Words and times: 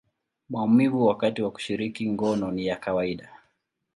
maumivu 0.49 1.05
wakati 1.05 1.41
wa 1.41 1.51
kushiriki 1.51 2.11
ngono 2.11 2.51
ni 2.51 2.65
ya 2.67 2.75
kawaida. 2.75 3.29